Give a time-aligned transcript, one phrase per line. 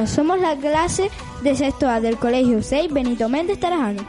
[0.00, 0.10] días.
[0.10, 1.10] Somos la clase
[1.42, 4.04] de sexto A del Colegio 6 Benito Méndez Tarajano.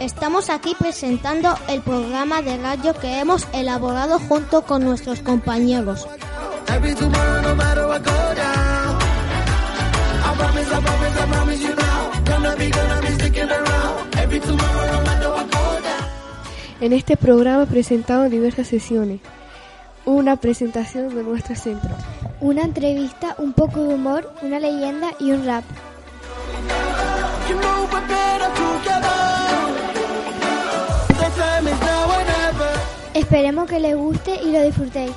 [0.00, 6.06] Estamos aquí presentando el programa de radio que hemos elaborado junto con nuestros compañeros.
[16.80, 19.20] En este programa presentamos diversas sesiones.
[20.04, 21.90] Una presentación de nuestro centro.
[22.40, 25.64] Una entrevista, un poco de humor, una leyenda y un rap.
[33.14, 35.12] Esperemos que les guste y lo disfrutéis.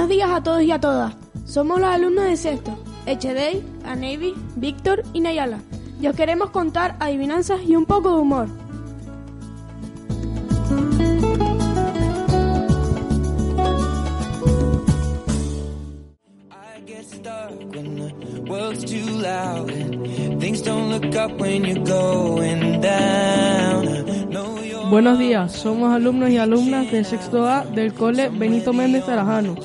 [0.00, 1.14] Buenos días a todos y a todas.
[1.44, 5.58] Somos los alumnos de sexto, Echedey, Anevi, Víctor y Nayala.
[6.00, 8.48] Y os queremos contar adivinanzas y un poco de humor.
[24.88, 29.56] Buenos días, somos alumnos y alumnas de sexto A del Cole Benito Méndez Tarajano.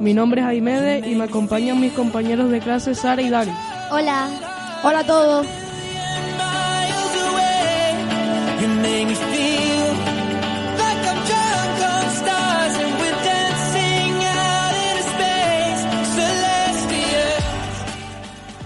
[0.00, 3.50] Mi nombre es Aimede y me acompañan mis compañeros de clase Sara y Dari.
[3.90, 4.28] Hola.
[4.84, 5.46] Hola a todos.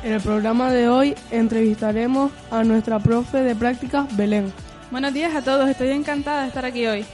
[0.05, 4.53] En el programa de hoy entrevistaremos a nuestra profe de prácticas, Belén.
[4.91, 7.07] Buenos días a todos, estoy encantada de estar aquí hoy.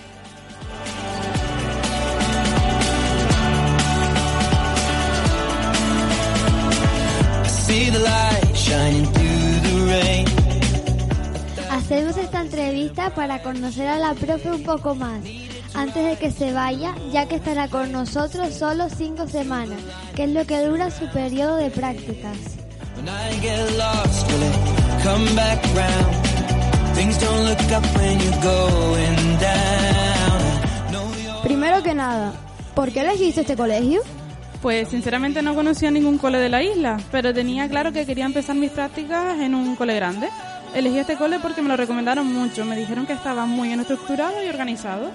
[11.70, 15.20] Hacemos esta entrevista para conocer a la profe un poco más,
[15.74, 19.80] antes de que se vaya, ya que estará con nosotros solo cinco semanas,
[20.16, 22.38] que es lo que dura su periodo de prácticas.
[31.42, 32.32] Primero que nada,
[32.74, 34.00] ¿por qué elegiste este colegio?
[34.62, 38.56] Pues sinceramente no conocía ningún cole de la isla, pero tenía claro que quería empezar
[38.56, 40.28] mis prácticas en un cole grande.
[40.74, 44.44] Elegí este cole porque me lo recomendaron mucho, me dijeron que estaba muy bien estructurado
[44.44, 45.10] y organizado.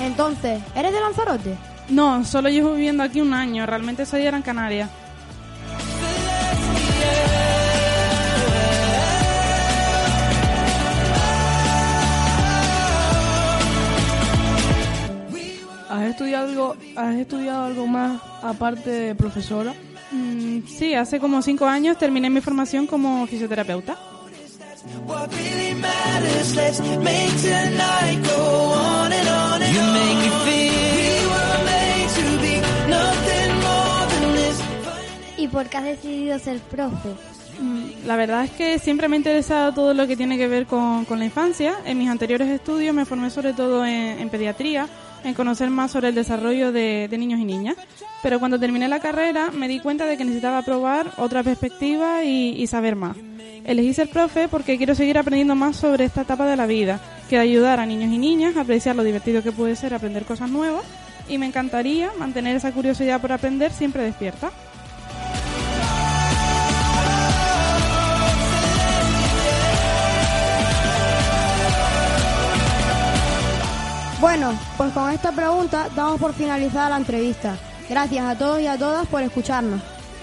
[0.00, 1.56] Entonces, ¿eres de Lanzarote?
[1.88, 4.88] No, solo llevo viviendo aquí un año, realmente soy de Gran Canaria.
[16.96, 19.74] Has estudiado algo más aparte de profesora?
[20.10, 23.96] Mm, sí, hace como cinco años terminé mi formación como fisioterapeuta.
[35.36, 37.10] ¿Y por qué has decidido ser profe?
[37.60, 40.66] Mm, La verdad es que siempre me ha interesado todo lo que tiene que ver
[40.66, 41.74] con, con la infancia.
[41.84, 44.88] En mis anteriores estudios me formé sobre todo en, en pediatría,
[45.26, 47.76] en conocer más sobre el desarrollo de, de niños y niñas.
[48.22, 52.50] Pero cuando terminé la carrera me di cuenta de que necesitaba probar otra perspectiva y,
[52.56, 53.16] y saber más.
[53.64, 57.38] Elegí ser profe porque quiero seguir aprendiendo más sobre esta etapa de la vida, que
[57.38, 60.84] ayudar a niños y niñas a apreciar lo divertido que puede ser aprender cosas nuevas
[61.28, 64.50] y me encantaría mantener esa curiosidad por aprender siempre despierta.
[74.20, 77.56] Bueno, pues con esta pregunta damos por finalizada la entrevista.
[77.88, 79.80] Gracias a todos y a todas por escucharnos.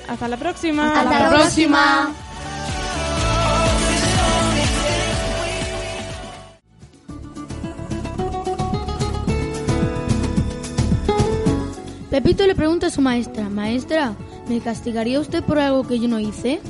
[0.08, 0.88] Hasta la próxima.
[0.88, 2.12] Hasta la próxima.
[12.10, 14.14] Pepito le pregunta a su maestra, Maestra,
[14.48, 16.62] ¿me castigaría usted por algo que yo no hice?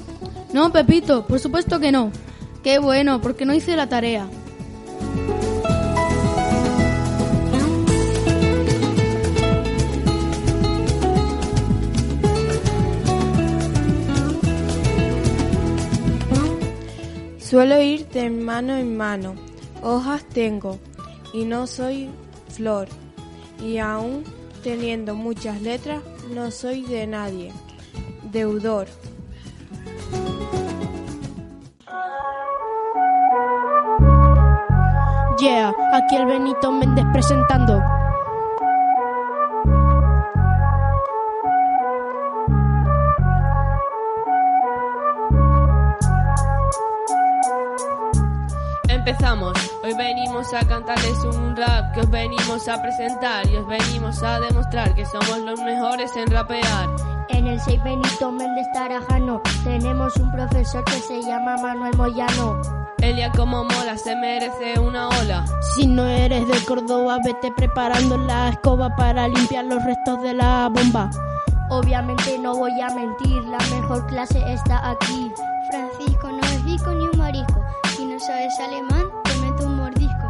[0.53, 2.11] No, Pepito, por supuesto que no.
[2.63, 4.25] Qué bueno, porque no hice la tarea.
[17.53, 19.35] Suelo ir de mano en mano,
[19.83, 20.79] hojas tengo,
[21.33, 22.09] y no soy
[22.49, 22.87] flor,
[23.63, 24.23] y aún
[24.63, 26.01] teniendo muchas letras,
[26.33, 27.53] no soy de nadie,
[28.23, 28.87] deudor.
[35.39, 37.92] Yeah, aquí el Benito Méndez presentando.
[49.13, 54.23] Empezamos, hoy venimos a cantarles un rap que os venimos a presentar y os venimos
[54.23, 56.89] a demostrar que somos los mejores en rapear.
[57.29, 62.59] En el 6 Benito Méndez Tarajano tenemos un profesor que se llama Manuel Moyano.
[63.01, 65.45] Elia como mola se merece una ola.
[65.75, 70.69] Si no eres de Córdoba, vete preparando la escoba para limpiar los restos de la
[70.73, 71.11] bomba.
[71.69, 75.31] Obviamente no voy a mentir, la mejor clase está aquí.
[75.69, 77.12] Francisco, no es disco ni un
[78.25, 80.29] sabes alemán, te meto un mordisco.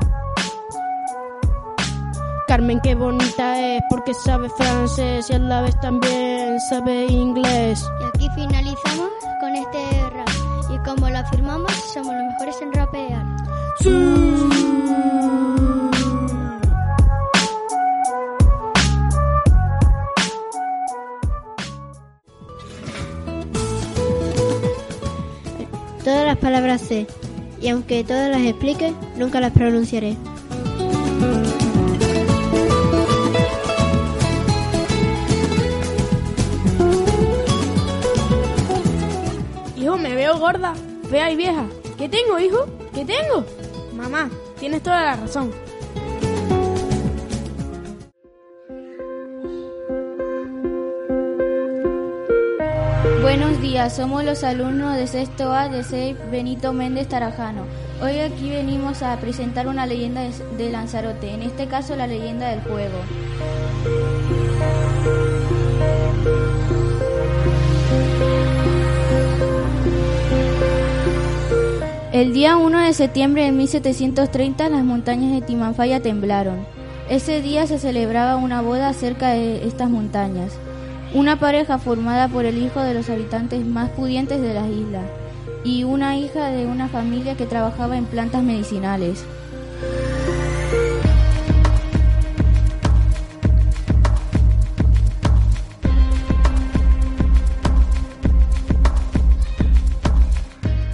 [2.47, 7.85] Carmen, qué bonita es porque sabe francés y a la vez también sabe inglés.
[8.01, 9.09] Y aquí finalizamos
[9.39, 10.29] con este rap.
[10.73, 13.25] Y como lo afirmamos, somos los mejores en rapear.
[26.03, 27.07] Todas las palabras sé,
[27.63, 30.17] y aunque todas las explique, nunca las pronunciaré.
[39.77, 40.73] Hijo, me veo gorda,
[41.09, 41.65] fea y vieja.
[41.97, 42.65] ¿Qué tengo, hijo?
[42.93, 43.45] ¿Qué tengo?
[43.95, 44.29] Mamá,
[44.59, 45.62] tienes toda la razón.
[53.35, 57.63] Buenos días, somos los alumnos de sexto A de CEIP Benito Méndez Tarajano.
[57.99, 60.21] Hoy aquí venimos a presentar una leyenda
[60.55, 62.93] de, Lanzarote, en este caso la leyenda del fuego.
[72.11, 76.67] El día 1 de septiembre de 1730 las montañas de Timanfaya temblaron.
[77.09, 80.53] Ese día se celebraba una boda cerca de estas montañas.
[81.13, 85.05] Una pareja formada por el hijo de los habitantes más pudientes de las islas
[85.63, 89.23] y una hija de una familia que trabajaba en plantas medicinales.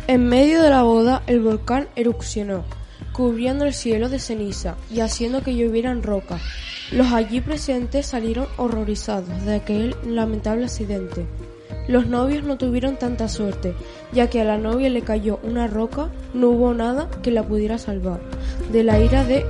[0.07, 2.66] En medio de la boda, el volcán erupcionó,
[3.13, 6.42] cubriendo el cielo de ceniza y haciendo que llovieran rocas.
[6.92, 11.28] Los allí presentes salieron horrorizados de aquel lamentable accidente.
[11.88, 13.76] Los novios no tuvieron tanta suerte,
[14.12, 17.78] ya que a la novia le cayó una roca, no hubo nada que la pudiera
[17.78, 18.19] salvar
[18.72, 19.46] de la ira de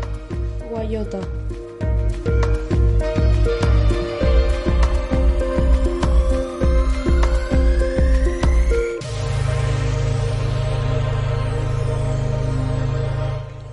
[0.70, 1.20] Guayota.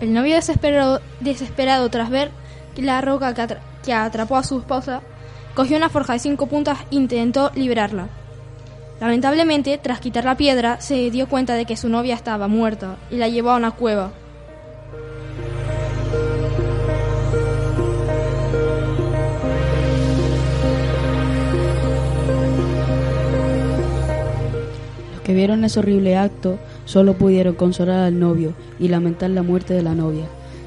[0.01, 2.31] El novio desesperado, desesperado tras ver
[2.83, 5.01] la roca que, atra- que atrapó a su esposa,
[5.55, 8.09] cogió una forja de cinco puntas e intentó liberarla.
[9.01, 13.17] Lamentablemente, tras quitar la piedra, se dio cuenta de que su novia estaba muerta y
[13.17, 14.11] la llevó a una cueva.
[25.13, 29.75] Los que vieron ese horrible acto solo pudieron consolar al novio y lamentar la muerte
[29.75, 30.25] de la novia.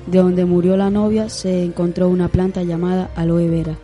[0.09, 3.77] De donde murió la novia se encontró una planta llamada aloe vera.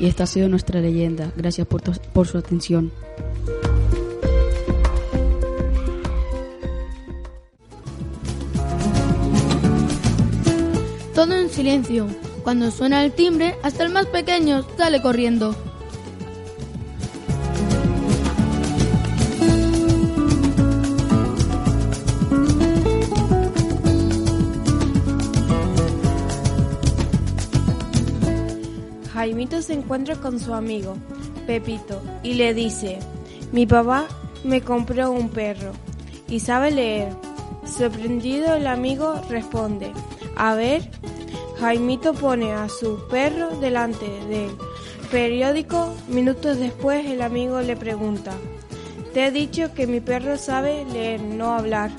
[0.00, 1.30] Y esta ha sido nuestra leyenda.
[1.36, 1.82] Gracias por,
[2.14, 2.90] por su atención.
[11.14, 12.06] Todo en silencio.
[12.42, 15.54] Cuando suena el timbre, hasta el más pequeño sale corriendo.
[29.48, 30.96] Jaimito se encuentra con su amigo,
[31.46, 32.98] Pepito, y le dice,
[33.50, 34.06] mi papá
[34.44, 35.72] me compró un perro
[36.28, 37.14] y sabe leer.
[37.64, 39.90] Sorprendido el amigo responde,
[40.36, 40.90] a ver,
[41.58, 44.50] Jaimito pone a su perro delante del
[45.10, 45.94] periódico.
[46.08, 48.32] Minutos después el amigo le pregunta,
[49.14, 51.90] te he dicho que mi perro sabe leer, no hablar.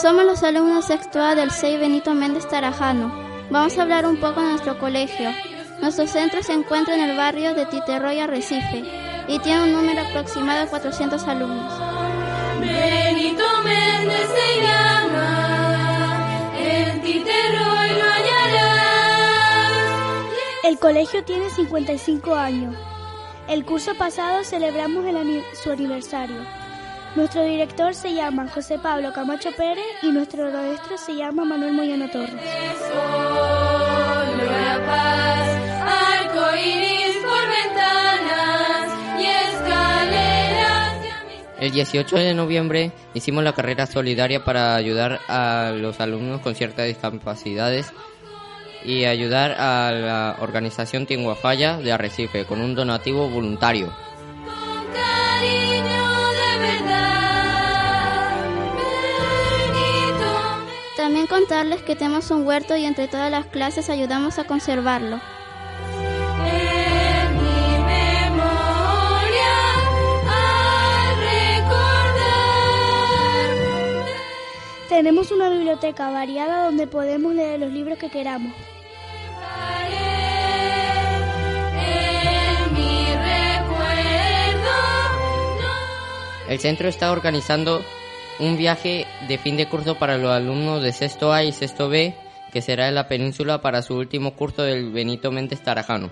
[0.00, 3.12] Somos los alumnos sexto A del 6 Benito Méndez Tarajano.
[3.50, 5.30] Vamos a hablar un poco de nuestro colegio.
[5.82, 8.82] Nuestro centro se encuentra en el barrio de Titerroy Arrecife
[9.28, 11.70] y tiene un número aproximado de 400 alumnos.
[12.60, 19.72] Benito Méndez se llama, en Titerroy lo hallarás.
[20.64, 22.74] El colegio tiene 55 años.
[23.48, 26.59] El curso pasado celebramos el su aniversario.
[27.16, 32.08] Nuestro director se llama José Pablo Camacho Pérez y nuestro maestro se llama Manuel Moyano
[32.08, 32.34] Torres.
[41.58, 46.86] El 18 de noviembre hicimos la carrera solidaria para ayudar a los alumnos con ciertas
[46.86, 47.92] discapacidades
[48.84, 53.92] y ayudar a la organización Tinguafalla de Arrecife con un donativo voluntario.
[61.30, 65.20] Contarles que tenemos un huerto y entre todas las clases ayudamos a conservarlo.
[66.44, 69.54] En mi memoria,
[70.28, 71.16] al
[71.56, 72.26] recordar.
[74.88, 78.52] Tenemos una biblioteca variada donde podemos leer los libros que queramos.
[86.48, 87.84] El centro está organizando
[88.40, 92.14] un viaje de fin de curso para los alumnos de sexto A y sexto B
[92.52, 96.10] que será en la península para su último curso del Benito Méndez Tarajano.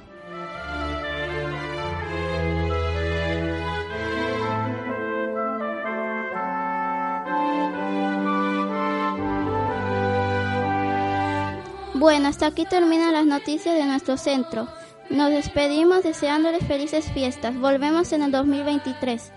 [11.94, 14.68] Bueno, hasta aquí terminan las noticias de nuestro centro.
[15.10, 17.56] Nos despedimos deseándoles felices fiestas.
[17.58, 19.32] Volvemos en el 2023.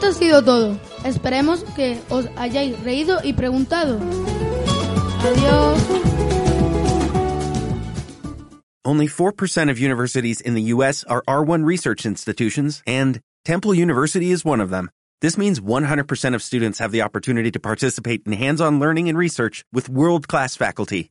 [0.00, 0.80] Esto ha sido todo.
[1.04, 4.00] Esperemos que os hayáis reído y preguntado.
[5.20, 5.78] Adiós.
[8.82, 11.04] Only 4% of universities in the U.S.
[11.04, 14.88] are R1 research institutions, and Temple University is one of them.
[15.20, 19.66] This means 100% of students have the opportunity to participate in hands-on learning and research
[19.70, 21.10] with world-class faculty.